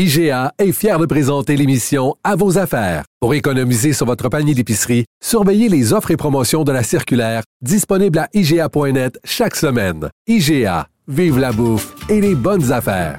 IGA 0.00 0.52
est 0.60 0.70
fier 0.70 0.96
de 1.00 1.06
présenter 1.06 1.56
l'émission 1.56 2.14
À 2.22 2.36
vos 2.36 2.56
affaires. 2.56 3.02
Pour 3.18 3.34
économiser 3.34 3.92
sur 3.92 4.06
votre 4.06 4.28
panier 4.28 4.54
d'épicerie, 4.54 5.06
surveillez 5.20 5.68
les 5.68 5.92
offres 5.92 6.12
et 6.12 6.16
promotions 6.16 6.62
de 6.62 6.70
la 6.70 6.84
circulaire 6.84 7.42
disponible 7.62 8.20
à 8.20 8.28
IGA.net 8.32 9.18
chaque 9.24 9.56
semaine. 9.56 10.08
IGA, 10.28 10.86
vive 11.08 11.40
la 11.40 11.50
bouffe 11.50 11.96
et 12.08 12.20
les 12.20 12.36
bonnes 12.36 12.70
affaires. 12.70 13.18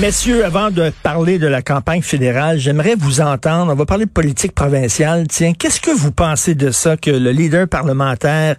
Messieurs, 0.00 0.44
avant 0.44 0.70
de 0.70 0.90
parler 1.02 1.40
de 1.40 1.48
la 1.48 1.60
campagne 1.60 2.00
fédérale, 2.00 2.58
j'aimerais 2.58 2.94
vous 2.96 3.20
entendre. 3.20 3.72
On 3.72 3.74
va 3.74 3.84
parler 3.84 4.04
de 4.04 4.10
politique 4.10 4.54
provinciale. 4.54 5.26
Tiens, 5.26 5.52
qu'est-ce 5.52 5.80
que 5.80 5.90
vous 5.90 6.12
pensez 6.12 6.54
de 6.54 6.70
ça 6.70 6.96
que 6.96 7.10
le 7.10 7.30
leader 7.30 7.66
parlementaire 7.68 8.54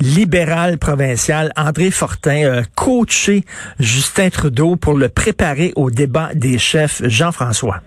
libéral 0.00 0.78
provincial, 0.78 1.50
André 1.56 1.90
Fortin, 1.90 2.60
a 2.60 2.62
coaché 2.76 3.40
Justin 3.80 4.30
Trudeau 4.30 4.76
pour 4.76 4.94
le 4.94 5.08
préparer 5.08 5.72
au 5.74 5.90
débat 5.90 6.28
des 6.34 6.58
chefs, 6.58 7.02
Jean-François? 7.04 7.80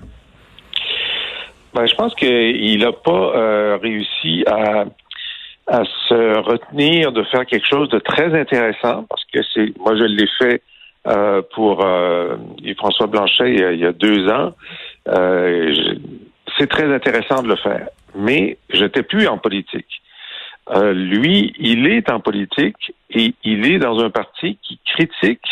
Ben, 1.74 1.86
je 1.88 1.96
pense 1.96 2.14
qu'il 2.16 2.80
n'a 2.80 2.92
pas 2.92 3.12
euh, 3.12 3.78
réussi 3.82 4.44
à, 4.48 4.84
à 5.68 5.84
se 6.10 6.40
retenir 6.42 7.14
de 7.14 7.24
faire 7.24 7.46
quelque 7.46 7.68
chose 7.68 7.88
de 7.88 8.00
très 8.00 8.38
intéressant 8.38 9.06
parce 9.10 9.24
que 9.34 9.40
c'est 9.54 9.74
moi 9.80 9.96
je 9.96 10.04
l'ai 10.04 10.28
fait 10.38 10.62
euh, 11.08 11.42
pour 11.54 11.86
euh, 11.86 12.36
François 12.78 13.08
Blanchet 13.08 13.52
il 13.54 13.60
y 13.60 13.64
a, 13.64 13.72
il 13.72 13.80
y 13.80 13.86
a 13.86 13.92
deux 13.92 14.28
ans. 14.30 14.54
Euh, 15.08 15.74
je- 15.74 15.98
c'est 16.58 16.68
très 16.68 16.92
intéressant 16.94 17.44
de 17.44 17.50
le 17.50 17.56
faire, 17.58 17.90
mais 18.16 18.58
je 18.70 18.84
n'étais 18.84 19.04
plus 19.04 19.28
en 19.28 19.38
politique. 19.38 20.02
Euh, 20.72 20.94
lui, 20.94 21.54
il 21.60 21.86
est 21.86 22.10
en 22.10 22.20
politique 22.20 22.94
et 23.12 23.36
il 23.44 23.72
est 23.72 23.78
dans 23.78 24.00
un 24.00 24.10
parti 24.10 24.58
qui 24.64 24.80
critique 24.86 25.46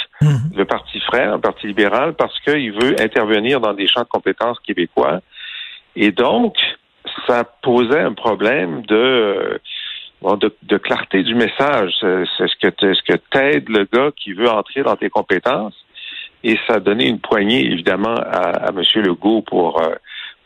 le 0.56 0.66
parti 0.66 1.00
frère, 1.02 1.34
un 1.34 1.40
parti 1.40 1.68
libéral, 1.68 2.14
parce 2.14 2.40
qu'il 2.40 2.72
veut 2.72 2.96
intervenir 3.00 3.60
dans 3.60 3.74
des 3.74 3.88
champs 3.88 4.02
de 4.02 4.08
compétences 4.08 4.60
québécois. 4.62 5.20
Et 5.96 6.12
donc, 6.12 6.56
ça 7.28 7.44
posait 7.62 8.00
un 8.00 8.14
problème 8.14 8.82
de, 8.88 8.96
euh, 8.96 9.58
bon, 10.24 10.38
de, 10.38 10.78
clarté 10.78 11.22
du 11.24 11.36
message. 11.36 11.94
C'est 12.00 12.48
ce 12.48 12.56
que 12.62 12.94
ce 12.94 13.04
que 13.04 13.18
t'aide 13.32 13.70
le 13.70 13.88
gars 13.92 14.12
qui 14.16 14.34
veut 14.34 14.50
entrer 14.50 14.82
dans 14.82 14.96
tes 14.96 15.10
compétences. 15.10 15.76
Et 16.44 16.58
ça 16.68 16.76
a 16.76 16.80
donné 16.80 17.08
une 17.08 17.20
poignée, 17.20 17.66
évidemment, 17.66 18.16
à, 18.16 18.68
à 18.68 18.70
M. 18.70 18.82
Legault 18.96 19.42
pour 19.44 19.82
euh, 19.82 19.96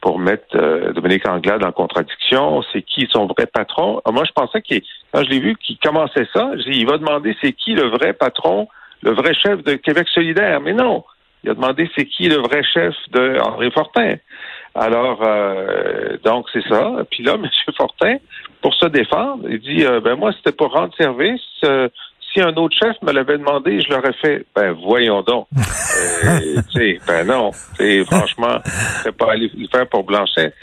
pour 0.01 0.19
mettre 0.19 0.55
euh, 0.55 0.93
Dominique 0.93 1.27
Anglade 1.27 1.63
en 1.63 1.71
contradiction. 1.71 2.61
C'est 2.71 2.81
qui 2.81 3.07
son 3.11 3.25
vrai 3.25 3.45
patron? 3.45 4.01
Ah, 4.05 4.11
moi, 4.11 4.23
je 4.25 4.31
pensais 4.31 4.61
qu'il, 4.61 4.81
quand 5.11 5.23
je 5.23 5.29
l'ai 5.29 5.39
vu 5.39 5.55
qu'il 5.55 5.77
commençait 5.79 6.27
ça, 6.33 6.51
j'ai 6.57 6.71
dit, 6.71 6.79
il 6.79 6.87
va 6.87 6.97
demander 6.97 7.35
c'est 7.41 7.53
qui 7.53 7.73
le 7.73 7.89
vrai 7.89 8.13
patron, 8.13 8.67
le 9.01 9.11
vrai 9.11 9.33
chef 9.33 9.63
de 9.63 9.73
Québec 9.73 10.07
solidaire. 10.13 10.61
Mais 10.61 10.73
non, 10.73 11.03
il 11.43 11.49
a 11.49 11.53
demandé 11.53 11.89
c'est 11.95 12.05
qui 12.05 12.29
le 12.29 12.37
vrai 12.37 12.61
chef 12.63 12.93
de 13.11 13.39
André 13.39 13.71
Fortin. 13.71 14.15
Alors, 14.77 15.19
euh, 15.23 16.17
donc 16.23 16.45
c'est 16.53 16.63
ça. 16.69 16.91
Puis 17.09 17.23
là, 17.23 17.33
M. 17.35 17.49
Fortin, 17.75 18.17
pour 18.61 18.73
se 18.75 18.85
défendre, 18.85 19.43
il 19.49 19.59
dit 19.59 19.85
euh, 19.85 19.99
ben 20.01 20.15
moi, 20.15 20.31
c'était 20.37 20.55
pour 20.55 20.71
rendre 20.71 20.93
service. 20.95 21.41
Euh, 21.65 21.89
si 22.33 22.41
un 22.41 22.53
autre 22.57 22.75
chef 22.77 22.95
me 23.01 23.11
l'avait 23.11 23.37
demandé, 23.37 23.79
je 23.81 23.89
l'aurais 23.89 24.13
fait. 24.13 24.45
Ben 24.55 24.71
voyons 24.73 25.21
donc. 25.23 25.47
Euh, 26.25 26.61
ben 27.07 27.25
non. 27.25 27.51
Franchement, 28.05 28.59
c'est 29.03 29.15
pas 29.15 29.31
aller 29.31 29.49
le 29.57 29.67
faire 29.67 29.87
pour 29.87 30.03
Blanchet. 30.03 30.53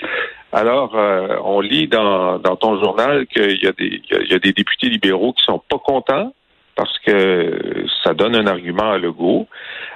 Alors, 0.52 0.94
euh, 0.96 1.36
on 1.42 1.60
lit 1.60 1.88
dans, 1.88 2.38
dans 2.38 2.54
ton 2.56 2.80
journal 2.82 3.26
qu'il 3.26 3.60
y 3.62 3.66
a 3.66 3.72
des 3.72 4.00
il 4.04 4.04
y 4.10 4.14
a- 4.16 4.20
il 4.22 4.30
y 4.30 4.34
a 4.34 4.38
des 4.38 4.52
députés 4.52 4.88
libéraux 4.88 5.32
qui 5.32 5.44
sont 5.44 5.60
pas 5.68 5.78
contents 5.78 6.32
parce 6.76 6.96
que 7.00 7.86
ça 8.04 8.14
donne 8.14 8.36
un 8.36 8.46
argument 8.46 8.90
à 8.92 8.98
Legault. 8.98 9.48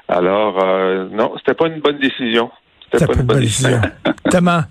Alors, 0.08 0.62
euh, 0.64 1.08
non, 1.12 1.34
c'était 1.38 1.54
pas 1.54 1.66
une 1.68 1.80
bonne 1.80 1.98
décision. 1.98 2.50
C'était 2.93 3.06
pas 3.06 3.21
une 3.21 3.26
bonne 3.26 3.41
décision. 3.41 3.81
Thomas? 4.31 4.65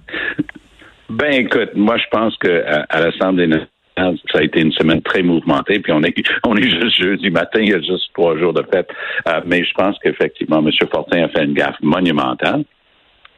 Ben 1.09 1.33
écoute, 1.33 1.69
moi 1.75 1.97
je 1.97 2.05
pense 2.11 2.35
que 2.37 2.63
à, 2.65 2.85
à 2.89 2.99
l'Assemblée 2.99 3.47
nationale, 3.47 4.17
ça 4.31 4.39
a 4.39 4.43
été 4.43 4.61
une 4.61 4.71
semaine 4.73 5.01
très 5.01 5.23
mouvementée, 5.23 5.79
puis 5.79 5.91
on 5.93 6.03
est 6.03 6.15
on 6.45 6.55
est 6.55 6.69
juste 6.69 7.01
jeudi 7.01 7.29
matin, 7.29 7.59
il 7.61 7.69
y 7.69 7.73
a 7.73 7.79
juste 7.79 8.11
trois 8.13 8.37
jours 8.37 8.53
de 8.53 8.63
fête. 8.71 8.89
Euh, 9.27 9.41
mais 9.45 9.63
je 9.63 9.73
pense 9.73 9.97
qu'effectivement, 9.99 10.59
M. 10.59 10.69
Fortin 10.91 11.23
a 11.23 11.29
fait 11.29 11.45
une 11.45 11.53
gaffe 11.53 11.77
monumentale. 11.81 12.63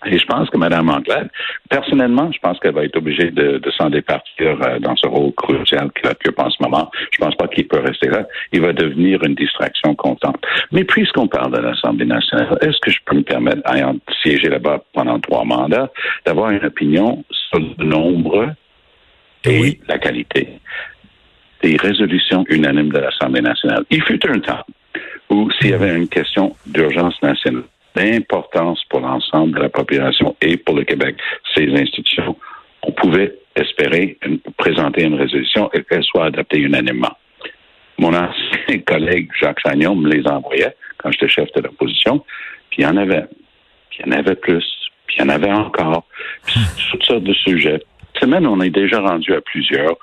Et 0.06 0.18
je 0.18 0.26
pense 0.26 0.50
que 0.50 0.58
Mme 0.58 0.90
Anglade, 0.90 1.30
personnellement, 1.70 2.32
je 2.32 2.40
pense 2.40 2.58
qu'elle 2.60 2.74
va 2.74 2.86
être 2.86 2.96
obligée 2.96 3.32
de, 3.32 3.58
de 3.58 3.72
s'en 3.72 3.90
départir 3.90 4.58
euh, 4.62 4.80
dans 4.80 4.96
ce 4.96 5.08
rôle 5.08 5.34
crucial 5.34 5.92
qu'elle 5.92 6.12
occupe 6.12 6.40
en 6.40 6.50
ce 6.50 6.62
moment. 6.64 6.90
Je 7.12 7.18
pense 7.18 7.36
pas 7.36 7.48
qu'il 7.48 7.68
peut 7.68 7.80
rester 7.80 8.08
là. 8.10 8.26
Il 8.54 8.62
va 8.62 8.72
devenir 8.72 9.22
une 9.24 9.36
distraction 9.36 9.96
constante. 9.96 10.42
Mais 10.72 10.86
puisqu'on 10.86 11.28
parle 11.28 11.52
de 11.52 11.60
l'Assemblée 11.60 12.06
nationale, 12.06 12.58
est-ce 12.62 12.80
que 12.80 12.92
je 12.92 13.00
peux 13.06 13.16
me 13.18 13.24
permettre, 13.24 13.62
ayant 13.74 13.96
siégé 14.22 14.48
là-bas 14.48 14.84
pendant 14.94 15.20
trois 15.20 15.44
mandats, 15.44 15.92
d'avoir 16.26 16.52
une 16.52 16.64
opinion 16.64 17.24
sur 17.32 17.60
le 17.60 17.84
nombre 17.84 18.54
et 19.44 19.60
Oui. 19.60 19.80
la 19.88 19.98
qualité 19.98 20.48
des 21.62 21.76
résolutions 21.76 22.46
unanimes 22.50 22.92
de 22.92 23.00
l'Assemblée 23.00 23.42
nationale? 23.42 23.84
Il 23.90 24.02
fut 24.04 24.26
un 24.30 24.40
temps 24.40 24.64
où 25.30 25.50
s'il 25.52 25.72
y 25.72 25.74
avait 25.74 25.96
une 25.96 26.08
question 26.08 26.56
d'urgence 26.66 27.22
nationale, 27.22 27.64
d'importance 28.00 28.84
pour 28.90 29.02
l'ensemble 29.02 29.56
de 29.56 29.62
la 29.62 29.70
population 29.70 30.36
et 30.42 30.58
pour 30.58 30.76
le 30.76 30.84
Québec, 30.84 31.16
ses 31.56 31.68
institutions, 31.74 32.36
on 32.84 32.92
pouvait 32.92 33.36
espérer 33.56 34.18
une- 34.26 34.40
présenter 34.58 35.04
une 35.04 35.16
résolution 35.16 35.70
et 35.74 35.84
qu'elle 35.84 36.04
soit 36.04 36.26
adoptée 36.26 36.60
unanimement. 36.60 37.16
Mon 37.98 38.14
ancien 38.14 38.80
collègue 38.88 39.30
Jacques 39.40 39.60
Chagnon 39.60 39.96
me 39.96 40.10
les 40.10 40.26
envoyait 40.28 40.74
quand 40.98 41.12
j'étais 41.12 41.28
chef 41.28 41.52
de 41.54 41.62
l'opposition, 41.62 42.24
puis 42.70 42.80
il 42.80 42.84
y 42.84 42.88
en 42.88 42.96
avait, 42.98 43.26
puis 43.90 44.00
il 44.00 44.06
y 44.12 44.16
en 44.16 44.18
avait 44.20 44.36
plus, 44.36 44.66
puis 45.06 45.18
il 45.18 45.22
y 45.22 45.26
en 45.26 45.30
avait 45.30 45.52
encore, 45.52 46.06
puis 46.46 46.60
toutes 46.92 47.04
sortes 47.04 47.24
de 47.24 47.34
sujets. 47.34 47.82
Cette 48.14 48.24
semaine, 48.24 48.48
on 48.48 48.62
est 48.62 48.70
déjà 48.70 49.00
rendu 49.02 49.34
à 49.34 49.42
plusieurs. 49.42 49.96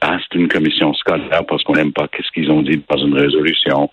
Ah, 0.00 0.18
c'est 0.20 0.38
une 0.38 0.48
commission 0.48 0.92
scolaire 0.94 1.46
parce 1.48 1.62
qu'on 1.64 1.72
n'aime 1.74 1.92
pas 1.92 2.06
qu'est-ce 2.08 2.30
qu'ils 2.32 2.50
ont 2.50 2.60
dit 2.60 2.82
dans 2.90 2.98
une 2.98 3.14
résolution. 3.18 3.88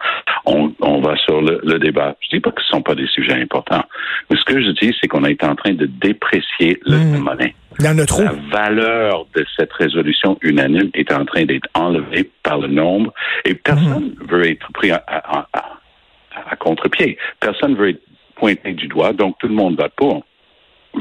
On, 0.45 0.73
on 0.81 0.99
va 0.99 1.15
sur 1.17 1.41
le, 1.41 1.61
le 1.63 1.79
débat. 1.79 2.17
Je 2.19 2.35
dis 2.35 2.41
pas 2.41 2.51
que 2.51 2.61
ce 2.61 2.67
sont 2.67 2.81
pas 2.81 2.95
des 2.95 3.07
sujets 3.07 3.39
importants. 3.41 3.83
Mais 4.29 4.35
ce 4.37 4.43
que 4.43 4.61
je 4.61 4.71
dis, 4.71 4.93
c'est 4.99 5.07
qu'on 5.07 5.23
est 5.23 5.41
en 5.43 5.55
train 5.55 5.73
de 5.73 5.85
déprécier 5.85 6.79
le 6.85 6.97
Mm. 6.97 7.17
monnaie. 7.19 7.55
La 8.25 8.33
valeur 8.51 9.25
de 9.35 9.45
cette 9.57 9.71
résolution 9.71 10.37
unanime 10.41 10.89
est 10.93 11.11
en 11.13 11.23
train 11.23 11.45
d'être 11.45 11.69
enlevée 11.75 12.29
par 12.43 12.57
le 12.59 12.67
nombre 12.67 13.13
et 13.45 13.53
personne 13.53 14.13
veut 14.29 14.45
être 14.49 14.69
pris 14.73 14.91
à, 14.91 15.01
à- 15.07 15.47
à- 15.53 15.77
à 16.51 16.55
contre-pied. 16.57 17.17
Personne 17.39 17.75
veut 17.75 17.89
être 17.91 18.01
pointé 18.35 18.73
du 18.73 18.87
doigt, 18.87 19.13
donc 19.13 19.37
tout 19.39 19.47
le 19.47 19.53
monde 19.53 19.79
vote 19.79 19.93
pour. 19.95 20.25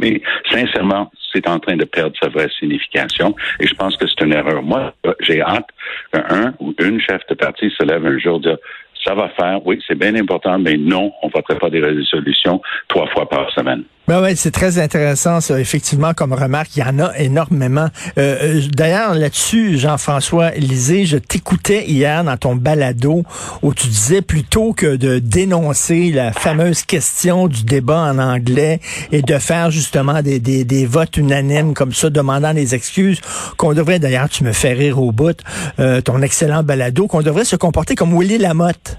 Mais 0.01 0.23
sincèrement, 0.51 1.11
c'est 1.33 1.49
en 1.49 1.59
train 1.59 1.77
de 1.77 1.85
perdre 1.85 2.17
sa 2.21 2.29
vraie 2.29 2.49
signification 2.59 3.35
et 3.59 3.67
je 3.67 3.75
pense 3.75 3.97
que 3.97 4.07
c'est 4.07 4.25
une 4.25 4.33
erreur. 4.33 4.63
Moi, 4.63 4.95
j'ai 5.21 5.41
hâte 5.41 5.69
qu'un 6.13 6.55
ou 6.61 6.75
une 6.81 7.01
chef 7.01 7.23
de 7.29 7.35
parti 7.35 7.71
se 7.71 7.85
lève 7.85 8.05
un 8.05 8.19
jour 8.19 8.37
et 8.39 8.41
dire 8.41 8.57
ça 9.05 9.15
va 9.15 9.31
faire, 9.31 9.67
oui, 9.67 9.83
c'est 9.87 9.99
bien 9.99 10.15
important, 10.15 10.59
mais 10.59 10.77
non, 10.77 11.13
on 11.23 11.29
ne 11.29 11.33
voterait 11.33 11.59
pas 11.59 11.71
des 11.71 11.81
résolutions 11.81 12.61
trois 12.89 13.07
fois 13.09 13.29
par 13.29 13.51
semaine. 13.53 13.85
Ben 14.11 14.21
ouais, 14.21 14.35
c'est 14.35 14.51
très 14.51 14.81
intéressant, 14.81 15.41
ça, 15.41 15.61
effectivement, 15.61 16.15
comme 16.15 16.33
remarque. 16.33 16.75
Il 16.75 16.81
y 16.81 16.83
en 16.83 16.99
a 16.99 17.17
énormément. 17.17 17.87
Euh, 18.19 18.39
euh, 18.43 18.63
D'ailleurs, 18.75 19.15
là-dessus, 19.15 19.79
Jean-François 19.79 20.51
Lisée, 20.57 21.07
je 21.07 21.17
t'écoutais 21.17 21.89
hier 21.89 22.25
dans 22.25 22.37
ton 22.37 22.57
balado 22.57 23.23
où 23.63 23.73
tu 23.73 23.87
disais 23.87 24.21
plutôt 24.21 24.73
que 24.73 24.97
de 24.97 25.21
dénoncer 25.21 26.11
la 26.11 26.33
fameuse 26.33 26.83
question 26.83 27.47
du 27.47 27.63
débat 27.63 28.01
en 28.01 28.19
anglais 28.19 28.81
et 29.13 29.23
de 29.23 29.39
faire 29.39 29.71
justement 29.71 30.23
des, 30.23 30.41
des, 30.41 30.65
des 30.65 30.87
votes 30.87 31.17
unanimes 31.17 31.73
comme 31.73 31.93
ça, 31.93 32.11
demandant 32.11 32.53
des 32.53 32.75
excuses, 32.75 33.21
qu'on 33.59 33.75
devrait, 33.75 34.01
d'ailleurs, 34.01 34.29
tu 34.29 34.43
me 34.43 34.51
fais 34.51 34.73
rire 34.73 35.01
au 35.01 35.13
bout, 35.13 35.39
euh, 35.79 36.01
ton 36.01 36.21
excellent 36.21 36.65
balado, 36.65 37.07
qu'on 37.07 37.23
devrait 37.23 37.45
se 37.45 37.55
comporter 37.55 37.95
comme 37.95 38.19
Willy 38.19 38.39
Lamotte. 38.39 38.99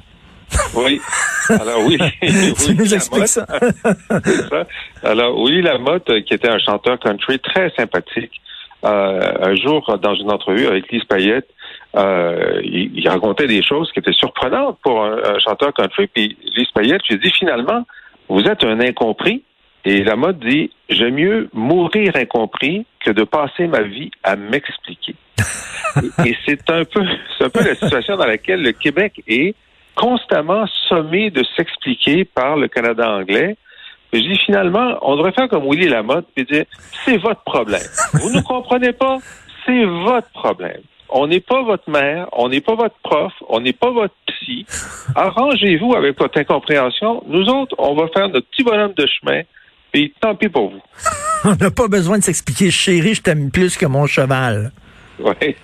Oui. 0.76 1.02
Alors 1.50 1.86
oui, 1.86 1.98
tu 2.22 2.76
nous 2.76 2.94
expliques 2.94 3.28
ça? 3.28 3.46
ça. 4.50 4.68
Alors 5.04 5.44
Willy 5.44 5.62
Lamotte, 5.62 6.10
euh, 6.10 6.22
qui 6.22 6.34
était 6.34 6.50
un 6.50 6.60
chanteur 6.60 7.00
country 7.00 7.40
très 7.40 7.70
sympathique, 7.72 8.42
euh, 8.84 9.34
un 9.42 9.56
jour 9.56 9.98
dans 10.02 10.16
une 10.16 10.32
entrevue 10.32 10.68
avec 10.68 10.92
Lise 10.92 11.04
Payette, 11.06 11.48
euh, 11.96 12.62
il, 12.64 12.98
il, 12.98 13.08
racontait 13.10 13.48
des 13.48 13.62
choses 13.62 13.92
qui 13.92 14.00
étaient 14.00 14.14
surprenantes 14.14 14.80
pour 14.82 15.04
un, 15.04 15.18
un 15.24 15.40
chanteur 15.40 15.74
country. 15.74 16.08
Puis 16.08 16.38
Lise 16.56 16.72
Payette 16.74 17.06
lui 17.10 17.20
dit 17.20 17.32
finalement, 17.32 17.86
vous 18.30 18.42
êtes 18.44 18.64
un 18.64 18.80
incompris. 18.80 19.44
Et 19.84 20.04
Lamotte 20.04 20.40
dit, 20.40 20.72
j'aime 20.90 21.16
mieux 21.16 21.50
mourir 21.54 22.16
incompris 22.16 22.86
que 23.04 23.12
de 23.12 23.24
passer 23.24 23.66
ma 23.68 23.82
vie 23.82 24.12
à 24.24 24.36
m'expliquer. 24.36 25.16
et 26.26 26.36
c'est 26.46 26.70
un 26.70 26.86
peu, 26.86 27.04
c'est 27.38 27.46
un 27.46 27.50
peu 27.50 27.64
la 27.64 27.76
situation 27.76 28.16
dans 28.16 28.28
laquelle 28.28 28.62
le 28.62 28.72
Québec 28.74 29.24
est 29.28 29.56
constamment 29.96 30.66
sommé 30.90 31.30
de 31.30 31.44
s'expliquer 31.56 32.26
par 32.26 32.58
le 32.58 32.68
Canada 32.68 33.10
anglais. 33.10 33.58
Je 34.14 34.20
dis 34.20 34.38
finalement, 34.46 34.98
on 35.02 35.16
devrait 35.16 35.32
faire 35.32 35.48
comme 35.48 35.64
Willy 35.70 35.88
Lamotte 35.88 36.28
et 36.36 36.44
dire, 36.44 36.66
c'est 37.06 37.18
votre 37.18 37.42
problème. 37.44 37.82
Vous 38.14 38.30
ne 38.30 38.42
comprenez 38.42 38.92
pas, 38.92 39.20
c'est 39.66 39.86
votre 39.86 40.30
problème. 40.32 40.82
On 41.10 41.28
n'est 41.28 41.42
pas 41.42 41.62
votre 41.62 41.90
mère, 41.90 42.28
on 42.34 42.50
n'est 42.50 42.62
pas 42.62 42.76
votre 42.76 42.96
prof, 43.04 43.34
on 43.50 43.60
n'est 43.60 43.74
pas 43.74 43.92
votre 43.92 44.14
psy. 44.28 44.66
Arrangez-vous 45.16 45.94
avec 45.94 46.18
votre 46.18 46.40
incompréhension. 46.40 47.24
Nous 47.28 47.48
autres, 47.48 47.76
on 47.78 47.96
va 47.96 48.08
faire 48.08 48.30
notre 48.30 48.48
petit 48.50 48.64
bonhomme 48.64 48.94
de 48.94 49.06
chemin, 49.08 49.42
et 49.94 50.14
tant 50.22 50.36
pis 50.36 50.50
pour 50.50 50.72
vous. 50.72 50.82
on 51.46 51.56
n'a 51.56 51.72
pas 51.72 51.88
besoin 51.88 52.18
de 52.18 52.24
s'expliquer. 52.24 52.72
Chérie, 52.72 53.16
je 53.16 53.22
t'aime 53.22 53.52
plus 53.52 53.78
que 53.78 53.86
mon 53.86 54.08
cheval. 54.08 54.72
Oui, 55.42 55.56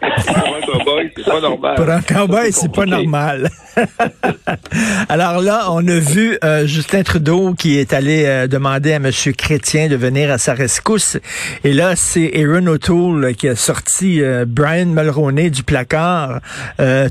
pour 0.65 0.75
un 0.75 0.83
cowboy, 0.83 1.11
c'est 1.15 1.25
pas 1.25 1.41
normal. 1.41 1.75
Pour 1.75 1.89
un 1.89 2.01
cowboy, 2.01 2.51
c'est 2.51 2.71
pas 2.71 2.85
normal. 2.85 3.49
Alors 5.09 5.41
là, 5.41 5.71
on 5.71 5.87
a 5.87 5.99
vu 5.99 6.37
euh, 6.43 6.65
Justin 6.67 7.03
Trudeau 7.03 7.53
qui 7.53 7.77
est 7.77 7.93
allé 7.93 8.25
euh, 8.25 8.47
demander 8.47 8.93
à 8.93 8.97
M. 8.97 9.09
Chrétien 9.37 9.87
de 9.87 9.95
venir 9.95 10.31
à 10.31 10.37
sa 10.37 10.53
rescousse. 10.53 11.17
Et 11.63 11.73
là, 11.73 11.95
c'est 11.95 12.31
Aaron 12.35 12.67
O'Toole 12.67 13.35
qui 13.35 13.47
a 13.47 13.55
sorti 13.55 14.21
euh, 14.21 14.45
Brian 14.47 14.87
Mulroney 14.87 15.49
du 15.49 15.63
placard. 15.63 16.39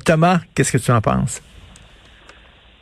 Thomas, 0.04 0.40
qu'est-ce 0.54 0.72
que 0.72 0.78
tu 0.78 0.90
en 0.90 1.00
penses? 1.00 1.42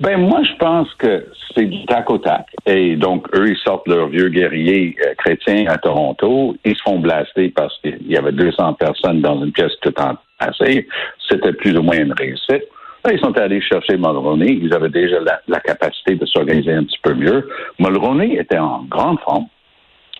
Ben 0.00 0.18
moi, 0.18 0.42
je 0.42 0.56
pense 0.56 0.92
que 0.94 1.26
c'est 1.54 1.66
du 1.66 1.86
tac 1.86 2.10
au 2.10 2.18
tac. 2.18 2.46
Et 2.66 2.96
donc, 2.96 3.28
eux, 3.34 3.48
ils 3.48 3.56
sortent 3.58 3.86
leurs 3.86 4.08
vieux 4.08 4.28
guerriers 4.28 4.96
euh, 5.04 5.14
chrétiens 5.16 5.66
à 5.68 5.78
Toronto. 5.78 6.56
Ils 6.64 6.74
se 6.74 6.82
font 6.82 6.98
blaster 6.98 7.50
parce 7.50 7.78
qu'il 7.80 8.06
y 8.08 8.16
avait 8.16 8.32
200 8.32 8.74
personnes 8.74 9.20
dans 9.20 9.44
une 9.44 9.52
pièce 9.52 9.72
tout 9.82 9.94
entassée. 10.00 10.88
C'était 11.28 11.52
plus 11.52 11.76
ou 11.76 11.82
moins 11.82 11.98
une 11.98 12.12
réussite. 12.12 12.64
Là, 13.04 13.12
ils 13.12 13.20
sont 13.20 13.36
allés 13.38 13.60
chercher 13.60 13.96
Mulroney. 13.96 14.58
Ils 14.62 14.74
avaient 14.74 14.88
déjà 14.88 15.20
la, 15.20 15.40
la 15.46 15.60
capacité 15.60 16.16
de 16.16 16.26
s'organiser 16.26 16.72
un 16.72 16.84
petit 16.84 16.98
peu 17.02 17.14
mieux. 17.14 17.48
Mulroney 17.78 18.36
était 18.40 18.58
en 18.58 18.84
grande 18.90 19.20
forme. 19.20 19.46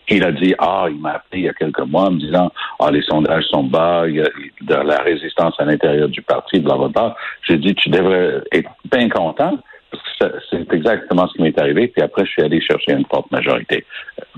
Il 0.09 0.25
a 0.25 0.33
dit, 0.33 0.55
ah, 0.59 0.87
il 0.89 1.01
m'a 1.01 1.13
appelé 1.13 1.43
il 1.43 1.45
y 1.45 1.49
a 1.49 1.55
quelques 1.55 1.81
mois 1.81 2.09
en 2.09 2.13
me 2.13 2.19
disant, 2.19 2.51
ah, 2.79 2.91
les 2.91 3.03
sondages 3.03 3.45
sont 3.45 3.65
bas, 3.65 4.05
il 4.07 4.17
y 4.17 4.21
a 4.21 4.29
de 4.61 4.75
la 4.75 4.99
résistance 5.03 5.55
à 5.59 5.65
l'intérieur 5.65 6.09
du 6.09 6.23
parti, 6.23 6.61
blablabla. 6.61 7.17
J'ai 7.43 7.59
dit, 7.59 7.75
tu 7.75 7.89
devrais 7.89 8.43
être 8.53 8.71
bien 8.91 9.09
content, 9.09 9.59
parce 9.91 10.33
que 10.33 10.39
c'est 10.51 10.73
exactement 10.73 11.27
ce 11.29 11.35
qui 11.35 11.43
m'est 11.43 11.59
arrivé. 11.59 11.89
Puis 11.89 12.03
après, 12.03 12.25
je 12.27 12.31
suis 12.31 12.43
allé 12.43 12.61
chercher 12.61 12.93
une 12.93 13.07
forte 13.07 13.31
majorité. 13.31 13.85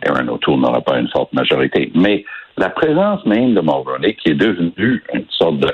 Aaron 0.07 0.29
O'Toole 0.29 0.61
n'aura 0.61 0.81
pas 0.81 0.99
une 0.99 1.09
forte 1.09 1.33
majorité. 1.33 1.91
Mais 1.95 2.25
la 2.57 2.71
présence 2.71 3.25
même 3.27 3.55
de 3.55 3.61
Mulroney, 3.61 4.15
qui 4.15 4.31
est 4.31 4.35
devenu 4.35 5.03
une 5.13 5.27
sorte 5.31 5.59
de 5.59 5.73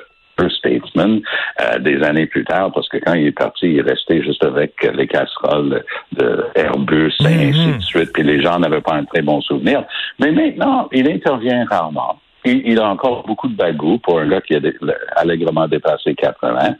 statesman 0.48 1.20
euh, 1.60 1.78
des 1.78 2.02
années 2.02 2.26
plus 2.26 2.44
tard, 2.44 2.72
parce 2.72 2.88
que 2.88 2.98
quand 2.98 3.14
il 3.14 3.26
est 3.26 3.32
parti, 3.32 3.66
il 3.66 3.78
est 3.78 3.82
resté 3.82 4.22
juste 4.22 4.44
avec 4.44 4.74
les 4.94 5.06
casseroles 5.06 5.84
de 6.12 6.44
Airbus 6.54 7.14
et 7.20 7.48
ainsi 7.48 7.72
de 7.76 7.82
suite, 7.82 8.12
puis 8.12 8.22
les 8.22 8.42
gens 8.42 8.58
n'avaient 8.58 8.80
pas 8.80 8.94
un 8.94 9.04
très 9.04 9.22
bon 9.22 9.40
souvenir. 9.40 9.84
Mais 10.18 10.32
maintenant, 10.32 10.88
il 10.92 11.10
intervient 11.10 11.64
rarement. 11.70 12.18
Il, 12.44 12.62
il 12.66 12.78
a 12.80 12.88
encore 12.88 13.24
beaucoup 13.26 13.48
de 13.48 13.54
bagou 13.54 13.98
pour 13.98 14.18
un 14.18 14.28
gars 14.28 14.40
qui 14.40 14.54
a 14.54 14.60
allègrement 15.16 15.68
dépassé 15.68 16.14
80. 16.14 16.74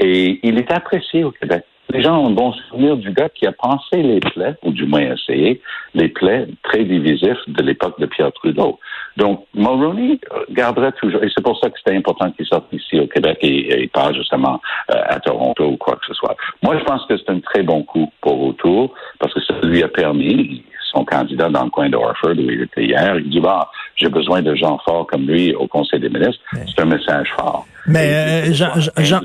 Et 0.00 0.40
il 0.42 0.58
est 0.58 0.72
apprécié 0.72 1.22
au 1.24 1.30
Québec. 1.30 1.64
Les 1.90 2.02
gens 2.02 2.18
ont 2.18 2.28
un 2.28 2.32
bon 2.32 2.52
souvenir 2.52 2.96
du 2.96 3.12
gars 3.12 3.28
qui 3.28 3.46
a 3.46 3.52
pensé 3.52 4.02
les 4.02 4.20
plaies, 4.20 4.56
ou 4.62 4.72
du 4.72 4.86
moins 4.86 5.12
essayé, 5.12 5.60
les 5.94 6.08
plaies 6.08 6.48
très 6.62 6.84
divisifs 6.84 7.46
de 7.46 7.62
l'époque 7.62 8.00
de 8.00 8.06
Pierre 8.06 8.32
Trudeau. 8.32 8.80
Donc, 9.16 9.46
Mulroney 9.54 10.18
garderait 10.50 10.92
toujours, 10.92 11.22
et 11.22 11.28
c'est 11.34 11.42
pour 11.42 11.58
ça 11.60 11.70
que 11.70 11.76
c'était 11.78 11.96
important 11.96 12.30
qu'il 12.32 12.46
sorte 12.46 12.66
ici 12.72 12.98
au 12.98 13.06
Québec 13.06 13.38
et, 13.42 13.84
et 13.84 13.88
pas 13.88 14.12
justement 14.12 14.60
euh, 14.90 15.00
à 15.06 15.20
Toronto 15.20 15.64
ou 15.64 15.76
quoi 15.76 15.94
que 15.96 16.06
ce 16.06 16.14
soit. 16.14 16.36
Moi, 16.62 16.78
je 16.78 16.84
pense 16.84 17.04
que 17.06 17.16
c'est 17.16 17.30
un 17.30 17.40
très 17.40 17.62
bon 17.62 17.82
coup 17.82 18.10
pour 18.20 18.42
Autour, 18.44 18.92
parce 19.18 19.32
que 19.32 19.40
ça 19.40 19.54
lui 19.62 19.82
a 19.82 19.88
permis, 19.88 20.64
son 20.94 21.04
candidat 21.04 21.48
dans 21.48 21.64
le 21.64 21.70
coin 21.70 21.88
de 21.88 21.96
Orford 21.96 22.36
où 22.36 22.50
il 22.50 22.62
était 22.62 22.84
hier, 22.84 23.16
il 23.18 23.30
dit, 23.30 23.40
bah, 23.40 23.70
j'ai 23.96 24.08
besoin 24.08 24.42
de 24.42 24.54
gens 24.54 24.78
forts 24.84 25.06
comme 25.06 25.26
lui 25.26 25.54
au 25.54 25.66
Conseil 25.66 26.00
des 26.00 26.08
ministres. 26.08 26.42
C'est 26.52 26.80
un 26.80 26.86
message 26.86 27.28
fort. 27.36 27.66
Mais, 27.86 28.46
euh, 28.48 28.52
Jean, 28.52 28.72
Jean, 28.98 29.20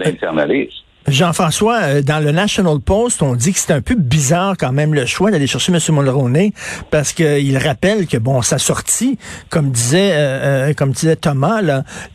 Jean-François, 1.11 1.79
euh, 1.81 2.01
dans 2.01 2.23
le 2.23 2.31
National 2.31 2.79
Post, 2.79 3.21
on 3.21 3.35
dit 3.35 3.53
que 3.53 3.59
c'est 3.59 3.73
un 3.73 3.81
peu 3.81 3.95
bizarre 3.95 4.55
quand 4.57 4.71
même 4.71 4.93
le 4.93 5.05
choix 5.05 5.31
d'aller 5.31 5.47
chercher 5.47 5.71
M. 5.71 5.79
Mulroney 5.95 6.53
parce 6.91 7.13
qu'il 7.13 7.57
rappelle 7.57 8.07
que 8.07 8.17
bon, 8.17 8.41
sa 8.41 8.57
sortie, 8.57 9.17
comme 9.49 9.71
disait 9.71 10.11
euh, 10.11 10.69
euh, 10.69 10.73
comme 10.73 10.91
disait 10.91 11.15
Thomas, 11.15 11.61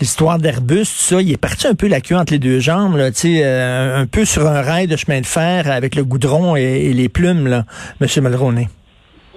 l'histoire 0.00 0.38
d'Airbus, 0.38 0.84
ça, 0.84 1.20
il 1.20 1.32
est 1.32 1.40
parti 1.40 1.66
un 1.66 1.74
peu 1.74 1.88
la 1.88 2.00
queue 2.00 2.16
entre 2.16 2.32
les 2.32 2.38
deux 2.38 2.60
jambes, 2.60 2.96
là, 2.96 3.10
euh, 3.24 4.02
un 4.02 4.06
peu 4.06 4.24
sur 4.24 4.46
un 4.46 4.62
rail 4.62 4.86
de 4.86 4.96
chemin 4.96 5.20
de 5.20 5.26
fer 5.26 5.70
avec 5.70 5.94
le 5.94 6.04
goudron 6.04 6.56
et, 6.56 6.92
les 6.92 7.08
plumes, 7.08 7.48
là, 7.48 7.64
M. 8.00 8.06
Mulroney. 8.22 8.68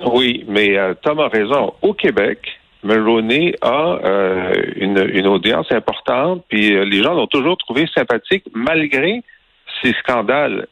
Oui, 0.05 0.45
mais 0.47 0.77
Thomas 1.01 1.25
a 1.25 1.29
raison. 1.29 1.73
Au 1.81 1.93
Québec, 1.93 2.39
Mulroney 2.83 3.55
a 3.61 3.97
une, 4.75 5.09
une, 5.11 5.27
audience 5.27 5.71
importante, 5.71 6.43
puis 6.47 6.69
les 6.85 7.01
gens 7.01 7.13
l'ont 7.13 7.27
toujours 7.27 7.57
trouvé 7.57 7.87
sympathique 7.95 8.43
malgré 8.53 9.23
ces 9.81 9.93
scandales 9.93 10.67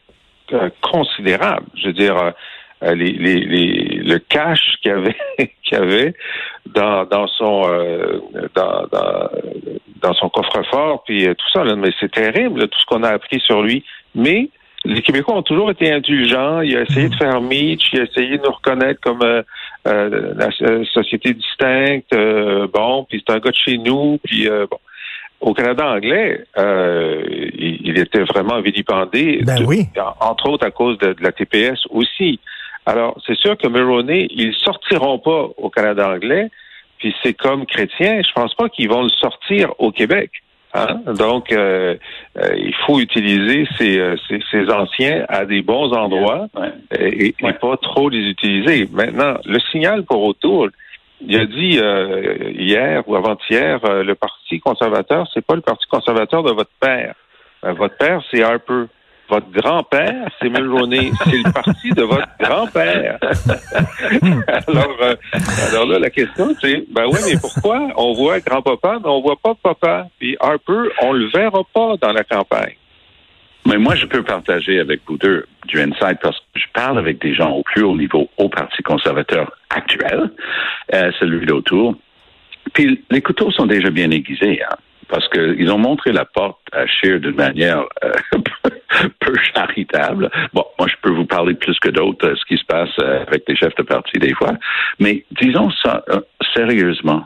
euh, 0.54 0.70
considérables. 0.82 1.66
Je 1.76 1.88
veux 1.88 1.94
dire, 1.94 2.34
euh, 2.84 2.94
les, 2.94 3.14
les, 3.14 3.40
les, 3.40 3.74
le 4.04 4.20
cash 4.20 4.60
qu'il 4.82 4.92
avait, 4.92 5.16
qu'il 5.64 5.78
avait 5.78 6.14
dans, 6.68 7.06
dans 7.06 7.28
son 7.28 7.64
euh, 7.68 8.20
dans, 8.54 8.86
dans, 8.92 9.30
dans, 10.02 10.14
son 10.14 10.30
coffre-fort, 10.30 11.04
puis 11.04 11.26
tout 11.26 11.50
ça. 11.52 11.64
Là, 11.64 11.76
mais 11.76 11.90
c'est 12.00 12.12
terrible 12.12 12.68
tout 12.68 12.80
ce 12.80 12.86
qu'on 12.86 13.02
a 13.02 13.10
appris 13.10 13.40
sur 13.40 13.64
lui. 13.64 13.84
Mais 14.14 14.50
les 14.84 15.02
Québécois 15.02 15.36
ont 15.36 15.42
toujours 15.42 15.72
été 15.72 15.92
indulgents. 15.92 16.62
Il 16.62 16.78
a 16.78 16.82
essayé 16.84 17.10
de 17.10 17.16
faire 17.16 17.42
Mitch, 17.42 17.92
il 17.94 18.02
a 18.02 18.04
essayé 18.04 18.38
de 18.38 18.44
nous 18.44 18.52
reconnaître 18.52 19.02
comme 19.02 19.24
euh, 19.24 20.34
la 20.36 20.52
société 20.86 21.34
distincte. 21.34 22.16
bon, 22.72 23.06
puis 23.10 23.24
c'est 23.26 23.34
un 23.34 23.40
gars 23.40 23.50
de 23.50 23.56
chez 23.56 23.80
nous. 23.80 24.20
Puis 24.24 24.48
bon, 24.48 24.78
au 25.42 25.54
Canada 25.54 25.86
anglais, 25.88 26.44
euh, 26.58 27.24
il, 27.58 27.98
était 28.00 28.24
vraiment 28.24 28.62
vilipendé, 28.62 29.42
ben 29.46 29.64
oui. 29.66 29.88
entre 30.20 30.50
autres 30.50 30.66
à 30.66 30.72
cause 30.72 30.98
de, 31.00 31.16
la 31.20 31.32
TPS 31.32 31.86
aussi. 31.90 32.40
Alors, 32.86 33.18
c'est 33.26 33.38
sûr 33.38 33.58
que 33.58 33.68
Mulroney, 33.68 34.28
ils 34.32 34.54
sortiront 34.54 35.20
pas 35.20 35.50
au 35.58 35.70
Canada 35.70 36.10
anglais, 36.10 36.50
puis 36.98 37.14
c'est 37.24 37.34
comme 37.34 37.66
chrétien, 37.66 38.22
je 38.22 38.32
pense 38.34 38.54
pas 38.56 38.70
qu'ils 38.70 38.90
vont 38.90 39.04
le 39.04 39.10
sortir 39.10 39.74
au 39.80 39.92
Québec. 39.92 40.32
Hein? 40.74 41.02
Donc, 41.18 41.52
euh, 41.52 41.96
euh, 42.38 42.56
il 42.58 42.76
faut 42.86 43.00
utiliser 43.00 43.66
ces, 43.78 44.16
ces, 44.52 44.70
anciens 44.70 45.26
à 45.30 45.46
des 45.46 45.62
bons 45.62 45.94
endroits 45.94 46.48
et, 47.00 47.28
et, 47.28 47.54
pas 47.54 47.78
trop 47.78 48.10
les 48.10 48.30
utiliser. 48.30 48.90
Maintenant, 48.92 49.36
le 49.46 49.60
signal 49.72 50.04
pour 50.04 50.24
autour, 50.24 50.68
il 51.22 51.38
a 51.38 51.46
dit 51.46 51.80
euh, 51.80 52.52
hier 52.52 53.08
ou 53.08 53.16
avant-hier, 53.16 53.80
euh, 53.86 54.04
le 54.04 54.16
Parti 54.16 54.60
conservateur, 54.60 55.28
c'est 55.34 55.46
pas 55.46 55.56
le 55.56 55.62
Parti 55.62 55.86
conservateur 55.88 56.44
de 56.44 56.52
votre 56.52 56.72
père. 56.80 57.16
Euh, 57.64 57.74
votre 57.74 57.98
père, 57.98 58.22
c'est 58.32 58.44
Harper. 58.44 58.86
Votre 59.28 59.50
grand-père, 59.50 60.30
c'est 60.40 60.50
Mulroney. 60.50 61.12
c'est 61.24 61.38
le 61.38 61.52
parti 61.52 61.90
de 61.90 62.04
votre 62.04 62.28
grand-père. 62.40 63.18
alors, 64.68 64.98
alors 65.68 65.86
là, 65.88 65.98
la 65.98 66.12
question, 66.12 66.54
c'est, 66.62 66.86
ben 66.92 67.06
oui, 67.08 67.18
mais 67.26 67.40
pourquoi 67.42 67.88
on 67.98 68.14
voit 68.14 68.40
grand-papa, 68.40 69.00
mais 69.04 69.10
on 69.10 69.22
voit 69.22 69.38
pas 69.42 69.56
papa? 69.56 70.06
Puis 70.20 70.38
Harper, 70.40 70.92
on 71.02 71.14
le 71.14 71.26
verra 71.32 71.64
pas 71.74 71.96
dans 72.00 72.14
la 72.14 72.24
campagne. 72.24 72.76
Mais 73.66 73.78
moi, 73.78 73.96
je 73.96 74.06
peux 74.06 74.24
partager 74.24 74.80
avec 74.80 75.02
vous 75.08 75.18
deux 75.18 75.46
du 75.68 75.80
insight 75.80 76.20
parce 76.22 76.38
que 76.38 76.60
je 76.60 76.68
parle 76.74 77.00
avec 77.00 77.20
des 77.20 77.34
gens 77.34 77.52
au 77.52 77.64
plus 77.64 77.84
haut 77.84 77.96
niveau 77.96 78.30
au 78.38 78.48
Parti 78.48 78.84
conservateur 78.84 79.52
actuel, 79.70 80.30
euh, 80.94 81.12
celui 81.20 81.46
d'autour. 81.46 81.96
Puis 82.74 83.04
les 83.10 83.22
couteaux 83.22 83.52
sont 83.52 83.66
déjà 83.66 83.90
bien 83.90 84.12
aiguisés, 84.12 84.62
hein, 84.64 84.76
parce 85.08 85.28
qu'ils 85.30 85.72
ont 85.72 85.78
montré 85.78 86.12
la 86.12 86.26
porte 86.26 86.60
à 86.72 86.86
Scheer 86.86 87.20
d'une 87.20 87.36
manière 87.36 87.86
euh, 88.04 88.12
peu 89.20 89.34
charitable. 89.56 90.30
Bon, 90.54 90.66
moi, 90.78 90.88
je 90.88 90.96
peux 91.02 91.12
vous 91.12 91.26
parler 91.26 91.56
plus 91.56 91.80
que 91.80 91.90
d'autres 91.90 92.28
euh, 92.28 92.36
ce 92.36 92.46
qui 92.46 92.58
se 92.58 92.66
passe 92.66 92.90
euh, 93.00 93.24
avec 93.28 93.44
les 93.48 93.56
chefs 93.56 93.76
de 93.76 93.84
parti 93.84 94.20
des 94.20 94.34
fois, 94.34 94.54
mais 95.00 95.26
disons 95.32 95.72
ça 95.84 96.04
sérieusement 96.56 97.26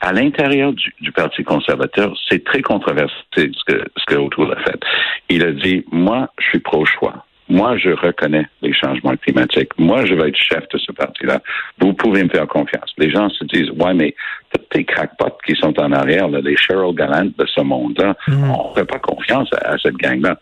à 0.00 0.12
l'intérieur 0.12 0.72
du, 0.72 0.92
du, 1.00 1.12
Parti 1.12 1.42
conservateur, 1.44 2.14
c'est 2.28 2.44
très 2.44 2.62
controversé 2.62 3.14
ce 3.36 3.64
que, 3.66 3.82
ce 3.96 4.04
que 4.06 4.14
O'Toole 4.16 4.52
a 4.52 4.60
fait. 4.62 4.80
Il 5.28 5.42
a 5.44 5.52
dit, 5.52 5.84
moi, 5.90 6.28
je 6.38 6.48
suis 6.50 6.58
pro-choix. 6.60 7.24
moi, 7.50 7.76
je 7.78 7.90
reconnais 7.90 8.46
les 8.60 8.72
changements 8.74 9.16
climatiques. 9.16 9.72
Moi, 9.78 10.04
je 10.04 10.14
vais 10.14 10.28
être 10.28 10.36
chef 10.36 10.68
de 10.68 10.78
ce 10.78 10.92
parti-là. 10.92 11.40
Vous 11.80 11.94
pouvez 11.94 12.22
me 12.22 12.28
faire 12.28 12.46
confiance. 12.46 12.92
Les 12.98 13.10
gens 13.10 13.28
se 13.30 13.42
disent, 13.44 13.70
ouais, 13.70 13.94
mais 13.94 14.14
toutes 14.52 14.68
tes 14.68 14.84
crackpots 14.84 15.38
qui 15.46 15.54
sont 15.56 15.78
en 15.80 15.92
arrière, 15.92 16.28
là, 16.28 16.40
les 16.42 16.56
Cheryl 16.56 16.94
Gallant 16.94 17.24
de 17.24 17.46
ce 17.46 17.62
monde-là, 17.62 18.14
Mm. 18.28 18.50
on 18.50 18.70
ne 18.70 18.74
fait 18.74 18.84
pas 18.84 18.98
confiance 18.98 19.48
à, 19.54 19.72
à 19.72 19.78
cette 19.78 19.96
gang-là. 19.96 20.38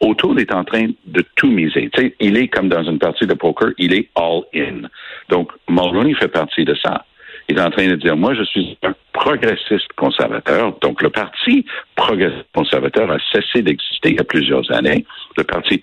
Autour 0.00 0.38
est 0.38 0.52
en 0.52 0.64
train 0.64 0.88
de 1.06 1.24
tout 1.36 1.50
miser. 1.50 1.88
Tu 1.94 2.00
sais, 2.02 2.14
il 2.20 2.36
est 2.36 2.48
comme 2.48 2.68
dans 2.68 2.84
une 2.84 2.98
partie 2.98 3.26
de 3.26 3.34
poker, 3.34 3.70
il 3.78 3.94
est 3.94 4.08
all 4.14 4.42
in. 4.54 4.82
Donc, 5.30 5.50
Mulroney 5.68 6.14
fait 6.14 6.28
partie 6.28 6.64
de 6.64 6.74
ça. 6.74 7.04
Il 7.50 7.58
est 7.58 7.62
en 7.62 7.70
train 7.70 7.88
de 7.88 7.96
dire, 7.96 8.16
moi, 8.16 8.32
je 8.32 8.44
suis 8.44 8.78
un 8.84 8.94
progressiste 9.12 9.92
conservateur. 9.96 10.78
Donc, 10.80 11.02
le 11.02 11.10
parti 11.10 11.66
progressiste 11.96 12.46
conservateur 12.54 13.10
a 13.10 13.18
cessé 13.32 13.62
d'exister 13.62 14.10
il 14.10 14.16
y 14.16 14.20
a 14.20 14.24
plusieurs 14.24 14.70
années. 14.70 15.04
Le 15.36 15.42
parti 15.42 15.82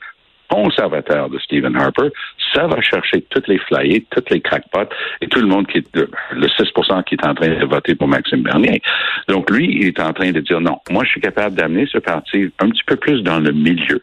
conservateur 0.50 1.30
de 1.30 1.38
Stephen 1.40 1.76
Harper, 1.76 2.08
ça 2.54 2.68
va 2.68 2.80
chercher 2.82 3.22
toutes 3.30 3.50
les 3.50 3.58
flyers, 3.58 4.02
toutes 4.12 4.30
les 4.30 4.40
crackpots 4.40 4.90
et 5.20 5.28
tout 5.28 5.42
le 5.42 5.48
monde 5.48 5.68
qui 5.68 5.80
est 5.80 5.96
le, 5.96 6.10
le 6.32 6.48
6 6.48 6.72
qui 7.06 7.16
est 7.16 7.26
en 7.26 7.36
train 7.36 7.50
de 7.50 7.66
voter 7.66 7.96
pour 7.96 8.08
Maxime 8.08 8.44
Bernier. 8.44 8.82
Donc 9.28 9.52
lui, 9.52 9.66
il 9.66 9.88
est 9.88 10.00
en 10.00 10.14
train 10.14 10.32
de 10.32 10.40
dire 10.40 10.62
non, 10.62 10.80
moi 10.90 11.04
je 11.04 11.10
suis 11.10 11.22
capable 11.22 11.56
d'amener 11.56 11.86
ce 11.92 11.98
parti 11.98 12.50
un 12.60 12.70
petit 12.70 12.84
peu 12.86 12.96
plus 12.96 13.22
dans 13.24 13.40
le 13.40 13.52
milieu, 13.52 14.02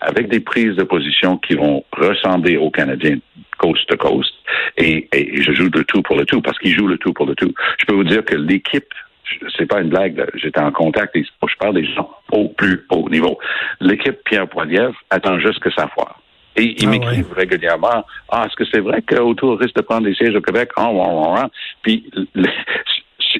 avec 0.00 0.28
des 0.28 0.40
prises 0.40 0.76
de 0.76 0.84
position 0.84 1.38
qui 1.38 1.54
vont 1.54 1.84
ressembler 1.92 2.56
aux 2.56 2.70
Canadiens 2.70 3.18
coast 3.58 3.86
to 3.88 3.96
coast. 3.96 4.32
Et, 4.76 5.08
et 5.12 5.42
je 5.42 5.52
joue 5.52 5.68
le 5.72 5.84
tout 5.84 6.02
pour 6.02 6.16
le 6.16 6.24
tout 6.24 6.40
parce 6.40 6.58
qu'il 6.58 6.74
joue 6.74 6.86
le 6.86 6.98
tout 6.98 7.12
pour 7.12 7.26
le 7.26 7.34
tout. 7.34 7.52
Je 7.78 7.86
peux 7.86 7.94
vous 7.94 8.04
dire 8.04 8.24
que 8.24 8.36
l'équipe 8.36 8.92
c'est 9.56 9.66
pas 9.66 9.80
une 9.80 9.88
blague, 9.90 10.26
j'étais 10.34 10.60
en 10.60 10.72
contact 10.72 11.14
et 11.16 11.22
je 11.24 11.56
parle 11.58 11.74
des 11.74 11.84
gens 11.84 12.10
au 12.32 12.48
plus 12.48 12.86
haut 12.90 13.08
niveau. 13.08 13.38
L'équipe 13.80 14.16
Pierre 14.24 14.48
Poilievre 14.48 14.94
attend 15.10 15.38
juste 15.38 15.60
que 15.60 15.70
ça 15.70 15.88
foire. 15.88 16.20
Et 16.56 16.74
il 16.78 16.86
Ah 16.86 16.90
m'écrivent 16.90 17.32
régulièrement 17.32 18.04
Ah, 18.30 18.44
est-ce 18.46 18.56
que 18.56 18.64
c'est 18.64 18.80
vrai 18.80 19.02
qu'Autour 19.02 19.58
risque 19.58 19.76
de 19.76 19.82
prendre 19.82 20.04
des 20.04 20.14
sièges 20.14 20.34
au 20.34 20.40
Québec? 20.40 20.70
Ah. 20.76 21.48
Puis 21.82 22.10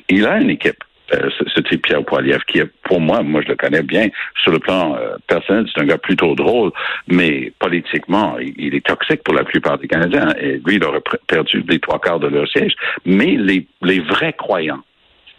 il 0.08 0.26
a 0.26 0.40
une 0.40 0.50
équipe. 0.50 0.84
Euh, 1.14 1.30
ce, 1.54 1.60
type 1.60 1.82
Pierre 1.82 2.04
Poilievre, 2.04 2.44
qui 2.44 2.58
est 2.58 2.70
pour 2.84 3.00
moi, 3.00 3.22
moi 3.22 3.40
je 3.42 3.48
le 3.48 3.56
connais 3.56 3.82
bien, 3.82 4.08
sur 4.42 4.52
le 4.52 4.58
plan 4.58 4.96
euh, 4.96 5.16
personnel, 5.26 5.66
c'est 5.72 5.80
un 5.80 5.86
gars 5.86 5.98
plutôt 5.98 6.34
drôle, 6.34 6.70
mais 7.06 7.52
politiquement, 7.58 8.36
il, 8.38 8.74
est 8.74 8.84
toxique 8.86 9.22
pour 9.24 9.34
la 9.34 9.44
plupart 9.44 9.78
des 9.78 9.88
Canadiens. 9.88 10.34
Et 10.40 10.60
lui, 10.64 10.76
il 10.76 10.84
aurait 10.84 11.02
perdu 11.26 11.64
les 11.68 11.78
trois 11.78 11.98
quarts 11.98 12.20
de 12.20 12.28
leur 12.28 12.48
siège. 12.48 12.74
Mais 13.04 13.36
les, 13.36 13.66
les 13.82 14.00
vrais 14.00 14.34
croyants, 14.34 14.82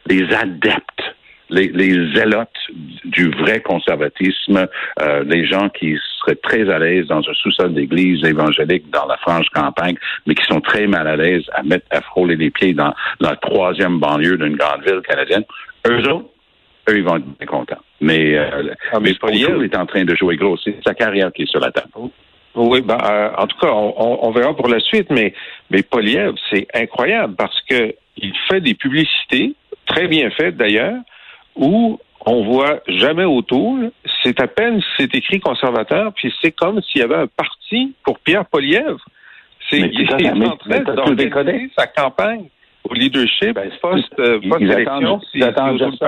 les 0.08 0.24
adeptes, 0.34 1.04
les, 1.50 1.68
les 1.68 2.14
zélotes 2.14 2.50
du 3.06 3.30
vrai 3.32 3.62
conservatisme, 3.62 4.68
euh, 5.02 5.24
les 5.26 5.46
gens 5.46 5.70
qui 5.70 5.98
seraient 6.20 6.36
très 6.36 6.70
à 6.70 6.80
l'aise 6.80 7.08
dans 7.08 7.20
un 7.20 7.34
sous-sol 7.34 7.74
d'église 7.74 8.24
évangélique 8.24 8.90
dans 8.92 9.06
la 9.06 9.18
franche 9.18 9.50
campagne, 9.50 9.96
mais 10.26 10.36
qui 10.36 10.46
sont 10.46 10.62
très 10.62 10.88
mal 10.88 11.08
à 11.08 11.16
l'aise 11.16 11.44
à 11.54 11.64
mettre 11.64 11.86
à 11.92 12.02
frôler 12.02 12.36
les 12.36 12.52
pieds 12.52 12.74
dans 12.74 12.94
la 13.20 13.36
troisième 13.36 14.00
banlieue 14.00 14.38
d'une 14.38 14.56
grande 14.56 14.84
ville 14.86 15.02
canadienne, 15.02 15.44
eux 15.88 16.08
autres, 16.10 16.30
eux, 16.90 16.98
ils 16.98 17.04
vont 17.04 17.18
être 17.18 17.38
bien 17.38 17.48
contents. 17.48 17.82
Mais, 18.02 18.38
euh, 18.38 18.74
Ah, 18.92 19.00
mais 19.00 19.14
Paul 19.14 19.36
est 19.36 19.78
en 19.78 19.86
train 19.86 20.06
de 20.06 20.16
jouer 20.16 20.36
gros. 20.36 20.58
C'est 20.58 20.76
sa 20.86 20.94
carrière 20.94 21.32
qui 21.34 21.44
est 21.44 21.50
sur 21.50 21.60
la 21.60 21.72
table. 21.72 21.90
Oui, 22.56 22.82
ben, 22.82 22.98
euh, 23.04 23.30
en 23.38 23.48
tout 23.48 23.58
cas, 23.60 23.72
on 23.72 24.32
verra 24.32 24.56
pour 24.56 24.68
la 24.68 24.80
suite, 24.80 25.10
mais, 25.12 25.34
mais 25.70 25.84
Poliev, 25.84 26.34
c'est 26.50 26.68
incroyable 26.74 27.36
parce 27.36 27.60
que 27.70 27.94
il 28.18 28.34
fait 28.50 28.62
des 28.62 28.74
publicités, 28.74 29.54
très 29.86 30.08
bien 30.08 30.30
faites 30.32 30.58
d'ailleurs, 30.58 30.96
où 31.60 32.00
on 32.26 32.44
voit 32.44 32.80
jamais 32.88 33.26
autour. 33.26 33.78
C'est 34.24 34.40
à 34.42 34.48
peine 34.48 34.82
c'est 34.98 35.14
écrit 35.14 35.40
conservateur, 35.40 36.12
puis 36.14 36.34
c'est 36.42 36.52
comme 36.52 36.82
s'il 36.82 37.02
y 37.02 37.04
avait 37.04 37.16
un 37.16 37.28
parti 37.28 37.94
pour 38.04 38.18
Pierre 38.20 38.46
Poliev. 38.46 38.96
C'est, 39.70 39.80
il 39.94 40.02
est 40.02 40.30
en 40.48 40.58
train 40.58 40.70
d'organiser 40.96 41.72
sa 41.78 41.86
campagne 41.88 42.46
au 42.90 42.94
leadership 42.94 43.54
Ben, 43.54 43.70
post, 43.82 44.08
euh, 44.20 44.40
ils- 44.64 44.72
attendent- 44.88 45.04
ils 45.34 45.44
si. 45.92 46.00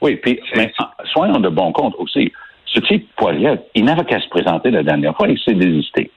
Oui, 0.00 0.16
puis 0.16 0.40
mais, 0.56 0.72
soyons 1.12 1.38
de 1.40 1.48
bon 1.50 1.72
compte 1.72 1.94
aussi. 1.98 2.32
Ce 2.64 2.80
type 2.80 3.08
Poilier, 3.16 3.56
il 3.74 3.84
n'avait 3.84 4.04
qu'à 4.04 4.20
se 4.20 4.28
présenter 4.28 4.70
la 4.70 4.82
dernière 4.82 5.14
fois, 5.16 5.28
il 5.28 5.38
s'est 5.40 5.54
désisté. 5.54 6.10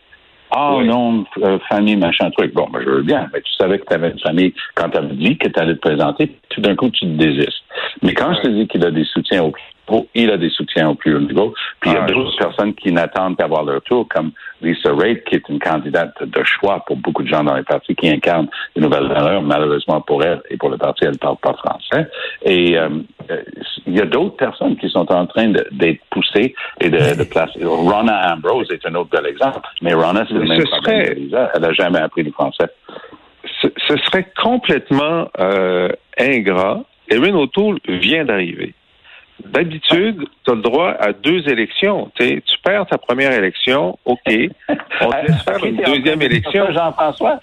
Ah 0.56 0.76
Oui. 0.78 0.88
non, 0.88 1.26
euh, 1.42 1.58
famille, 1.68 1.96
machin 1.96 2.30
truc. 2.32 2.54
Bon, 2.54 2.68
ben, 2.72 2.80
je 2.84 2.90
veux 2.90 3.02
bien, 3.02 3.28
mais 3.34 3.42
tu 3.42 3.52
savais 3.54 3.80
que 3.80 3.86
tu 3.86 3.94
avais 3.94 4.12
une 4.12 4.20
famille 4.20 4.54
quand 4.76 4.90
tu 4.90 4.98
avais 4.98 5.16
dit 5.16 5.38
que 5.38 5.50
tu 5.50 5.60
allais 5.60 5.76
te 5.76 5.80
présenter, 5.80 6.32
tout 6.50 6.62
d'un 6.62 6.76
coup, 6.76 6.90
tu 6.90 7.02
te 7.06 7.18
désistes. 7.18 7.64
Mais 8.04 8.14
quand 8.14 8.34
je 8.36 8.42
te 8.42 8.48
dis 8.50 8.68
qu'il 8.68 8.86
a 8.86 8.92
des 8.92 9.04
soutiens 9.06 9.44
au 9.44 9.52
haut, 9.90 10.08
il 10.16 10.32
a 10.32 10.38
des 10.38 10.50
soutiens 10.50 10.90
au 10.90 10.96
plus 10.96 11.16
haut 11.16 11.20
niveau. 11.20 11.54
Puis 11.80 11.90
il 11.92 11.94
y 11.94 11.98
a 11.98 12.04
Ah, 12.04 12.12
d'autres 12.12 12.38
personnes 12.38 12.74
qui 12.74 12.92
n'attendent 12.92 13.36
qu'à 13.38 13.46
avoir 13.46 13.64
leur 13.64 13.82
tour, 13.82 14.08
comme 14.08 14.32
Lisa 14.62 14.94
Raitt, 14.94 15.24
qui 15.26 15.36
est 15.36 15.50
une 15.50 15.60
candidate 15.60 16.14
de 16.24 16.44
choix 16.44 16.84
pour 16.88 16.96
beaucoup 16.98 17.24
de 17.24 17.28
gens 17.28 17.44
dans 17.44 17.56
les 17.56 17.64
partis 17.64 17.96
qui 17.96 18.10
incarnent 18.10 18.48
les 18.76 18.82
nouvelles 18.82 19.08
valeurs. 19.08 19.42
Malheureusement 19.42 20.02
pour 20.02 20.24
elle 20.24 20.42
et 20.50 20.58
pour 20.58 20.70
le 20.70 20.78
parti, 20.78 21.04
elle 21.06 21.12
ne 21.12 21.18
parle 21.18 21.38
pas 21.38 21.54
français. 21.54 22.10
Et 22.44 22.78
euh, 22.78 22.90
euh, 23.30 23.42
il 23.86 23.98
y 23.98 24.02
a 24.02 24.06
d'autres 24.06 24.38
personnes 24.38 24.78
qui 24.78 24.90
sont 24.90 25.12
en 25.12 25.26
train 25.26 25.48
d'être 25.72 26.00
poussées 26.10 26.56
et 26.80 26.90
de, 26.90 26.98
de 27.18 27.24
placer. 27.24 27.60
Ronna 27.64 28.34
Ambrose 28.34 28.72
est 28.72 28.86
un 28.86 28.96
autre 28.96 29.10
bel 29.10 29.26
exemple. 29.28 29.62
Mais 29.82 29.94
Ronna, 29.94 30.26
c'est 30.28 30.34
le 30.34 30.46
même 30.46 30.64
problème 30.64 30.82
serait- 31.06 31.16
que 31.16 31.20
Lisa. 31.20 31.52
Elle 31.56 31.62
n'a 31.62 31.74
jamais 31.74 32.00
appris 32.00 32.24
le 32.24 32.32
français. 32.32 32.68
ce, 33.62 33.68
ce 33.88 33.98
serait 34.06 34.28
complètement 34.42 35.28
euh, 35.40 35.90
ingrat. 36.18 36.84
Erin 37.10 37.36
O'Toole 37.36 37.80
vient 37.88 38.24
d'arriver. 38.26 38.74
D'habitude, 39.46 40.26
tu 40.46 40.52
as 40.52 40.56
le 40.56 40.62
droit 40.62 40.92
à 41.00 41.14
deux 41.14 41.48
élections. 41.50 42.12
T'sais, 42.16 42.42
tu 42.46 42.58
perds 42.64 42.86
ta 42.88 42.98
première 42.98 43.34
élection, 43.34 43.98
OK. 44.06 44.20
On 44.28 45.10
te 45.10 45.28
laisse 45.28 45.44
faire 45.44 45.64
une 45.64 45.76
deuxième 45.86 46.22
élection. 46.22 46.72
Jean-François, 46.72 47.40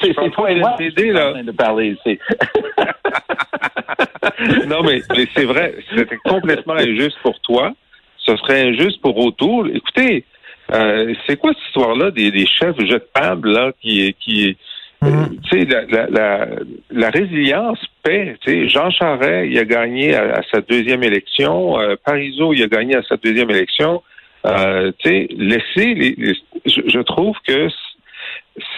c'est 0.00 0.14
toi 0.32 0.50
et 0.50 0.56
moi 0.56 0.76
là. 0.78 1.42
de 1.42 1.50
parler 1.52 1.96
ici. 2.04 2.18
non, 4.66 4.82
mais, 4.82 5.00
mais 5.16 5.26
c'est 5.34 5.44
vrai, 5.44 5.74
c'était 5.94 6.18
complètement 6.24 6.74
injuste 6.74 7.18
pour 7.22 7.38
toi. 7.40 7.72
Ce 8.18 8.36
serait 8.36 8.68
injuste 8.68 9.00
pour 9.00 9.16
O'Toole. 9.18 9.76
Écoutez, 9.76 10.24
euh, 10.72 11.14
c'est 11.26 11.36
quoi 11.36 11.52
cette 11.52 11.66
histoire-là 11.68 12.10
des, 12.10 12.30
des 12.30 12.46
chefs 12.46 12.80
jetables 12.80 13.52
là 13.52 13.72
qui 13.80 14.14
qui 14.20 14.56
euh, 15.02 15.64
la, 15.68 15.82
la, 15.86 16.06
la, 16.10 16.46
la 16.90 17.10
résilience 17.10 17.78
paie. 18.02 18.36
Tu 18.44 18.52
sais, 18.52 18.68
Jean 18.68 18.90
Charest, 18.90 19.50
il 19.50 19.58
a 19.58 19.64
gagné 19.64 20.14
à, 20.14 20.42
sa 20.52 20.60
deuxième 20.60 21.02
élection. 21.02 21.78
Euh, 21.80 21.96
Parizeau, 22.04 22.52
il 22.52 22.62
a 22.62 22.66
gagné 22.68 22.96
à 22.96 23.02
sa 23.02 23.16
deuxième 23.16 23.50
élection. 23.50 24.02
Euh, 24.46 24.90
laisser 25.04 25.94
les, 25.94 26.14
les- 26.18 26.36
je, 26.66 26.80
je 26.86 26.98
trouve 27.00 27.36
que 27.46 27.68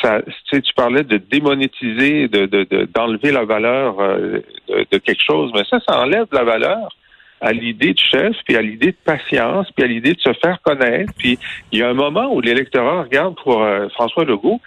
ça, 0.03 0.21
tu 0.53 0.61
parlais 0.77 1.03
de 1.03 1.17
démonétiser, 1.17 2.29
de, 2.29 2.47
de, 2.47 2.65
de- 2.65 2.89
d'enlever 2.95 3.33
la 3.33 3.45
valeur 3.45 3.99
euh, 4.01 4.39
de, 4.69 4.87
de 4.91 4.99
quelque 4.99 5.23
chose, 5.23 5.51
mais 5.55 5.63
ça, 5.69 5.79
ça 5.87 6.01
enlève 6.01 6.27
la 6.33 6.45
valeur 6.45 6.89
à 7.41 7.53
l'idée 7.53 7.93
de 7.93 7.99
chef, 7.99 8.35
puis 8.47 8.57
à 8.57 8.63
l'idée 8.63 8.93
de 8.93 8.97
patience, 9.05 9.67
puis 9.73 9.85
à 9.85 9.89
l'idée 9.89 10.15
de 10.15 10.21
se 10.21 10.33
faire 10.43 10.59
connaître. 10.63 11.13
Puis 11.19 11.39
il 11.73 11.81
y 11.81 11.83
a 11.83 11.89
un 11.89 11.95
moment 11.95 12.33
où 12.33 12.41
l'électorat 12.41 13.03
regarde 13.03 13.35
pour 13.43 13.63
euh, 13.63 13.89
François 13.91 14.25
Legault, 14.25 14.61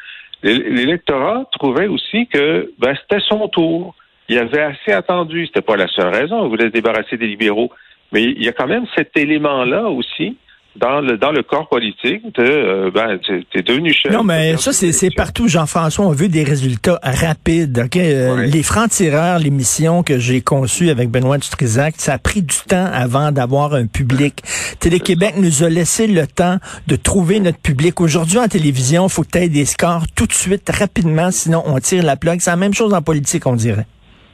l'électorat 0.43 1.45
trouvait 1.51 1.87
aussi 1.87 2.27
que 2.27 2.71
ben, 2.79 2.95
c'était 3.01 3.23
son 3.27 3.47
tour. 3.47 3.95
Il 4.29 4.37
avait 4.37 4.61
assez 4.61 4.91
attendu. 4.91 5.45
C'était 5.47 5.61
pas 5.61 5.77
la 5.77 5.87
seule 5.87 6.13
raison. 6.13 6.45
Il 6.45 6.49
voulait 6.49 6.65
se 6.65 6.71
débarrasser 6.71 7.17
des 7.17 7.27
libéraux. 7.27 7.71
Mais 8.11 8.23
il 8.23 8.43
y 8.43 8.47
a 8.47 8.53
quand 8.53 8.67
même 8.67 8.85
cet 8.95 9.17
élément-là 9.17 9.89
aussi 9.89 10.37
dans 10.79 11.01
le 11.01 11.17
dans 11.17 11.31
le 11.31 11.43
corps 11.43 11.67
politique 11.69 12.21
euh, 12.39 12.91
ben 12.91 13.17
tu 13.19 13.43
es 13.53 13.61
devenu 13.63 13.93
chef. 13.93 14.11
Non, 14.11 14.23
mais 14.23 14.57
ça, 14.57 14.73
c'est 14.73 15.09
partout, 15.15 15.47
Jean-François. 15.47 16.05
On 16.05 16.11
veut 16.11 16.29
des 16.29 16.43
résultats 16.43 16.99
rapides. 17.03 17.79
ok? 17.85 17.97
Euh, 17.97 18.35
Ouais. 18.37 18.47
Les 18.47 18.61
francs-tireurs, 18.63 19.39
l'émission 19.39 20.03
que 20.03 20.19
j'ai 20.19 20.41
conçue 20.41 20.89
avec 20.89 21.09
Benoît 21.09 21.37
Dutrisac, 21.37 21.95
ça 21.97 22.13
a 22.13 22.17
pris 22.17 22.41
du 22.41 22.55
temps 22.67 22.89
avant 22.91 23.31
d'avoir 23.31 23.73
un 23.73 23.87
public. 23.87 24.43
Télé-Québec 24.79 25.35
nous 25.37 25.63
a 25.63 25.69
laissé 25.69 26.07
le 26.07 26.27
temps 26.27 26.57
de 26.87 26.95
trouver 26.95 27.39
notre 27.39 27.59
public. 27.59 27.99
Aujourd'hui, 28.01 28.37
en 28.37 28.47
télévision, 28.47 29.07
il 29.07 29.09
faut 29.09 29.23
que 29.23 29.31
tu 29.31 29.37
aies 29.39 29.49
des 29.49 29.65
scores 29.65 30.05
tout 30.15 30.27
de 30.27 30.33
suite, 30.33 30.69
rapidement, 30.69 31.31
sinon 31.31 31.63
on 31.65 31.79
tire 31.79 32.03
la 32.03 32.15
plug. 32.15 32.39
C'est 32.41 32.49
la 32.51 32.57
même 32.57 32.73
chose 32.73 32.93
en 32.93 33.01
politique, 33.01 33.45
on 33.47 33.55
dirait. 33.55 33.85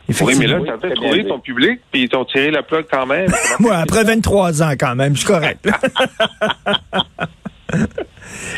Oui, 0.09 0.35
mais 0.37 0.47
là, 0.47 0.59
tu 0.59 0.87
bien 0.87 0.95
trouvé 0.95 1.25
ton 1.25 1.39
public, 1.39 1.79
puis 1.91 2.03
ils 2.03 2.09
t'ont 2.09 2.25
tiré 2.25 2.51
la 2.51 2.61
plug 2.61 2.85
quand 2.91 3.05
même. 3.05 3.31
Moi, 3.59 3.75
après 3.75 4.03
23 4.03 4.61
ans, 4.61 4.73
quand 4.77 4.95
même, 4.95 5.13
je 5.15 5.19
suis 5.19 5.27
correct. 5.27 5.67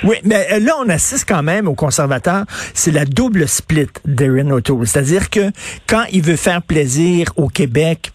Oui, 0.03 0.17
mais 0.23 0.47
euh, 0.51 0.59
là, 0.59 0.73
on 0.79 0.89
assiste 0.89 1.27
quand 1.27 1.43
même 1.43 1.67
aux 1.67 1.73
conservateurs. 1.73 2.45
C'est 2.73 2.91
la 2.91 3.05
double 3.05 3.47
split 3.47 3.87
d'Erin 4.05 4.51
O'Toole. 4.51 4.85
C'est-à-dire 4.87 5.29
que 5.29 5.51
quand 5.87 6.03
il 6.11 6.21
veut 6.21 6.35
faire 6.35 6.61
plaisir 6.61 7.31
au 7.37 7.47
Québec, 7.47 8.11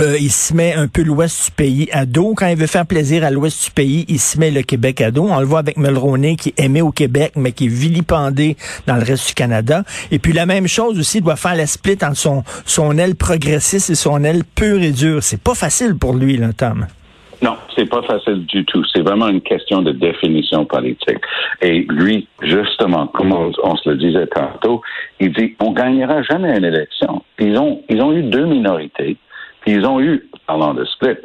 euh, 0.00 0.16
il 0.20 0.30
se 0.30 0.52
met 0.54 0.74
un 0.74 0.88
peu 0.88 1.02
l'ouest 1.02 1.46
du 1.46 1.50
pays 1.52 1.88
à 1.92 2.04
dos. 2.04 2.34
Quand 2.36 2.48
il 2.48 2.56
veut 2.56 2.66
faire 2.66 2.86
plaisir 2.86 3.24
à 3.24 3.30
l'ouest 3.30 3.64
du 3.64 3.70
pays, 3.70 4.04
il 4.08 4.18
se 4.18 4.38
met 4.38 4.50
le 4.50 4.62
Québec 4.62 5.00
à 5.00 5.10
dos. 5.10 5.26
On 5.30 5.40
le 5.40 5.46
voit 5.46 5.60
avec 5.60 5.78
Mulroney, 5.78 6.36
qui 6.36 6.52
aimé 6.58 6.82
au 6.82 6.90
Québec, 6.90 7.32
mais 7.36 7.52
qui 7.52 7.66
est 7.66 7.68
vilipendé 7.68 8.56
dans 8.86 8.96
le 8.96 9.04
reste 9.04 9.28
du 9.28 9.34
Canada. 9.34 9.84
Et 10.10 10.18
puis 10.18 10.32
la 10.32 10.44
même 10.44 10.68
chose 10.68 10.98
aussi, 10.98 11.18
il 11.18 11.24
doit 11.24 11.36
faire 11.36 11.56
la 11.56 11.66
split 11.66 11.96
entre 12.02 12.16
son, 12.16 12.42
son 12.66 12.98
aile 12.98 13.14
progressiste 13.14 13.90
et 13.90 13.94
son 13.94 14.22
aile 14.22 14.42
pure 14.44 14.82
et 14.82 14.92
dure. 14.92 15.22
C'est 15.22 15.42
pas 15.42 15.54
facile 15.54 15.96
pour 15.96 16.14
lui, 16.14 16.36
là, 16.36 16.52
Tom. 16.52 16.86
Non, 17.42 17.56
c'est 17.74 17.88
pas 17.88 18.02
facile 18.02 18.46
du 18.46 18.64
tout. 18.64 18.82
C'est 18.94 19.02
vraiment 19.02 19.28
une 19.28 19.42
question 19.42 19.82
de 19.82 19.92
définition 19.92 20.64
politique. 20.64 21.18
Et 21.60 21.86
lui, 21.88 22.28
justement, 22.42 23.08
comme 23.08 23.32
on, 23.32 23.52
on, 23.62 23.76
se 23.76 23.90
le 23.90 23.96
disait 23.96 24.26
tantôt, 24.26 24.80
il 25.20 25.32
dit 25.32 25.54
on 25.60 25.72
gagnera 25.72 26.22
jamais 26.22 26.56
une 26.56 26.64
élection. 26.64 27.22
Ils 27.38 27.58
ont 27.58 27.82
ils 27.90 28.00
ont 28.00 28.12
eu 28.12 28.22
deux 28.22 28.46
minorités. 28.46 29.18
Puis 29.66 29.74
ils 29.74 29.84
ont 29.84 30.00
eu, 30.00 30.22
parlant 30.46 30.74
de 30.74 30.84
split, 30.84 31.16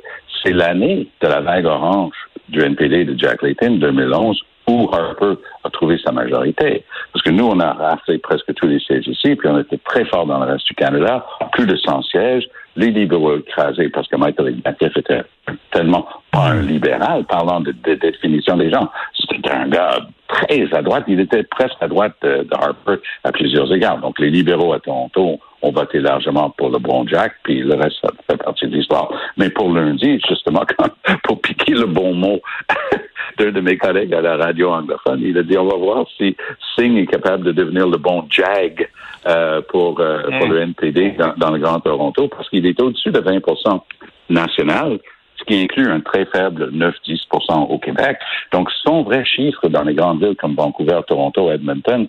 c'est 0.43 0.51
l'année 0.51 1.07
de 1.21 1.27
la 1.27 1.41
vague 1.41 1.65
orange 1.65 2.15
du 2.49 2.59
NPD 2.59 3.05
de 3.05 3.17
Jack 3.17 3.43
Layton 3.43 3.75
2011 3.75 4.41
où 4.67 4.89
Harper 4.91 5.33
a 5.63 5.69
trouvé 5.69 5.99
sa 6.03 6.11
majorité. 6.11 6.83
Parce 7.13 7.23
que 7.23 7.29
nous, 7.29 7.45
on 7.45 7.59
a 7.59 7.73
raflé 7.73 8.17
presque 8.17 8.51
tous 8.55 8.65
les 8.65 8.79
sièges 8.79 9.07
ici, 9.07 9.35
puis 9.35 9.47
on 9.47 9.59
était 9.59 9.77
très 9.77 10.05
fort 10.05 10.25
dans 10.25 10.39
le 10.39 10.51
reste 10.51 10.65
du 10.65 10.73
Canada, 10.73 11.23
plus 11.51 11.67
de 11.67 11.75
100 11.75 12.01
sièges, 12.03 12.47
les 12.75 12.89
libéraux 12.89 13.37
écrasés, 13.37 13.89
parce 13.89 14.07
que 14.07 14.15
Michael 14.15 14.55
Ignatieff 14.57 14.97
était 14.97 15.23
tellement 15.71 16.07
pas 16.31 16.47
un 16.47 16.61
libéral, 16.61 17.25
parlant 17.25 17.59
de, 17.59 17.73
définition 17.93 18.57
des 18.57 18.71
gens. 18.71 18.89
C'était 19.13 19.51
un 19.51 19.67
gars 19.67 19.99
très 20.27 20.73
à 20.73 20.81
droite. 20.81 21.03
Il 21.07 21.19
était 21.19 21.43
presque 21.43 21.77
à 21.79 21.87
droite 21.87 22.15
de, 22.23 22.43
de, 22.43 22.53
Harper 22.55 23.01
à 23.23 23.31
plusieurs 23.31 23.71
égards. 23.71 23.99
Donc, 23.99 24.17
les 24.19 24.31
libéraux 24.31 24.73
à 24.73 24.79
Toronto 24.79 25.39
ont 25.61 25.71
voté 25.71 25.99
largement 25.99 26.49
pour 26.51 26.69
le 26.69 26.79
bon 26.79 27.07
Jack, 27.07 27.33
puis 27.43 27.59
le 27.59 27.75
reste, 27.75 27.97
ça 28.01 28.09
fait 28.29 28.37
partie 28.37 28.67
de 28.67 28.75
l'histoire. 28.75 29.11
Mais 29.37 29.49
pour 29.49 29.71
lundi, 29.73 30.19
justement, 30.27 30.63
quand, 30.77 30.89
pour 31.23 31.41
piquer 31.41 31.73
le 31.73 31.85
bon 31.85 32.13
mot 32.13 32.39
d'un 33.37 33.51
de 33.51 33.61
mes 33.61 33.77
collègues 33.77 34.13
à 34.13 34.21
la 34.21 34.37
radio 34.37 34.71
anglophone, 34.71 35.21
il 35.23 35.37
a 35.37 35.43
dit, 35.43 35.57
on 35.57 35.67
va 35.67 35.77
voir 35.77 36.05
si 36.17 36.35
Singh 36.75 36.97
est 36.97 37.07
capable 37.07 37.43
de 37.43 37.51
devenir 37.51 37.87
le 37.87 37.97
bon 37.97 38.25
Jag 38.29 38.89
euh, 39.27 39.61
pour, 39.69 39.99
euh, 39.99 40.23
pour 40.39 40.47
le 40.47 40.61
NPD 40.61 41.11
dans, 41.17 41.33
dans 41.37 41.51
le 41.51 41.59
Grand 41.59 41.79
Toronto, 41.79 42.27
parce 42.27 42.49
qu'il 42.49 42.65
est 42.65 42.79
au-dessus 42.81 43.11
de 43.11 43.19
20% 43.19 43.81
national 44.29 44.99
ce 45.41 45.45
qui 45.45 45.61
inclut 45.61 45.89
un 45.89 46.01
très 46.01 46.25
faible 46.25 46.71
9-10% 46.71 47.67
au 47.69 47.79
Québec. 47.79 48.17
Donc, 48.51 48.69
son 48.83 49.01
vrai 49.01 49.25
chiffre 49.25 49.67
dans 49.69 49.83
les 49.83 49.95
grandes 49.95 50.23
villes 50.23 50.35
comme 50.35 50.53
Vancouver, 50.53 51.01
Toronto, 51.07 51.51
Edmonton, 51.51 52.07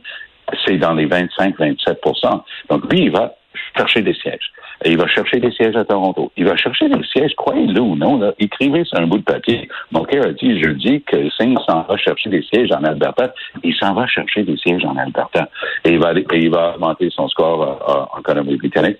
c'est 0.66 0.76
dans 0.76 0.92
les 0.92 1.06
25-27% 1.06 2.42
Donc, 2.68 2.92
lui, 2.92 3.04
il 3.04 3.10
va 3.10 3.34
chercher 3.76 4.02
des 4.02 4.14
sièges. 4.14 4.52
Et 4.84 4.90
il 4.90 4.98
va 4.98 5.06
chercher 5.06 5.38
des 5.38 5.50
sièges 5.52 5.76
à 5.76 5.84
Toronto. 5.84 6.32
Il 6.36 6.44
va 6.44 6.56
chercher 6.56 6.88
des 6.88 7.02
sièges, 7.04 7.34
croyez-le 7.36 7.80
ou 7.80 7.96
non, 7.96 8.18
là, 8.18 8.32
écrivez 8.38 8.84
sur 8.84 8.98
un 8.98 9.06
bout 9.06 9.18
de 9.18 9.24
papier. 9.24 9.68
Mon 9.90 10.04
cœur 10.04 10.26
a 10.26 10.32
dit 10.32 10.60
jeudi 10.60 11.02
que 11.02 11.30
Singh 11.30 11.56
s'en 11.66 11.82
va 11.82 11.96
chercher 11.96 12.30
des 12.30 12.42
sièges 12.42 12.72
en 12.72 12.82
Alberta. 12.84 13.32
Il 13.62 13.74
s'en 13.74 13.94
va 13.94 14.06
chercher 14.06 14.42
des 14.42 14.56
sièges 14.56 14.84
en 14.84 14.96
Alberta. 14.96 15.48
Et 15.84 15.92
il 15.92 15.98
va, 15.98 16.12
et 16.12 16.24
il 16.32 16.50
va 16.50 16.74
augmenter 16.74 17.10
son 17.10 17.28
score 17.28 17.62
euh, 17.62 18.18
en 18.18 18.22
Colombie-Britannique. 18.22 18.98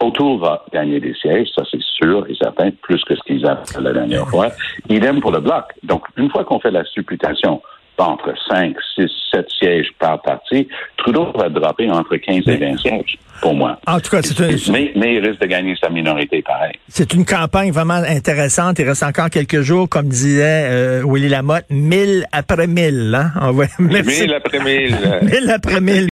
O'Toole 0.00 0.40
va 0.40 0.64
gagner 0.72 0.98
des 0.98 1.12
sièges, 1.14 1.48
ça 1.54 1.62
c'est 1.70 1.82
sûr 1.82 2.24
et 2.28 2.34
certain, 2.34 2.70
plus 2.82 3.04
que 3.04 3.14
ce 3.14 3.22
qu'ils 3.22 3.46
avaient 3.46 3.60
la 3.80 3.92
dernière 3.92 4.26
fois. 4.28 4.48
Idem 4.88 5.20
pour 5.20 5.30
le 5.30 5.40
bloc. 5.40 5.64
Donc, 5.82 6.04
une 6.16 6.30
fois 6.30 6.44
qu'on 6.44 6.58
fait 6.58 6.70
la 6.70 6.84
supputation 6.84 7.60
entre 8.00 8.32
5, 8.48 8.74
6, 8.96 9.08
7 9.32 9.46
sièges 9.58 9.88
par 9.98 10.20
parti, 10.22 10.68
Trudeau 10.96 11.32
va 11.34 11.48
dropper 11.48 11.90
entre 11.90 12.16
15 12.16 12.48
et 12.48 12.56
20 12.56 12.78
sièges, 12.78 13.18
pour 13.40 13.54
moi. 13.54 13.78
En 13.86 14.00
tout 14.00 14.10
cas, 14.10 14.22
c'est 14.22 14.40
un... 14.40 14.72
mais, 14.72 14.92
mais, 14.96 15.14
il 15.14 15.26
risque 15.26 15.40
de 15.40 15.46
gagner 15.46 15.74
sa 15.80 15.88
minorité 15.88 16.42
pareil. 16.42 16.74
C'est 16.88 17.14
une 17.14 17.24
campagne 17.24 17.70
vraiment 17.70 17.94
intéressante. 17.94 18.78
Il 18.78 18.88
reste 18.88 19.02
encore 19.02 19.30
quelques 19.30 19.60
jours, 19.60 19.88
comme 19.88 20.08
disait 20.08 20.66
euh, 20.70 21.02
Willy 21.06 21.28
Lamotte, 21.28 21.64
mille 21.70 22.26
après 22.32 22.66
mille. 22.66 23.14
Hein? 23.14 23.32
On 23.40 23.52
va... 23.52 23.64
Mille 23.78 24.34
après 24.34 24.60
mille. 24.60 24.96
mille 25.22 25.50
après 25.50 25.80
mille. 25.80 26.08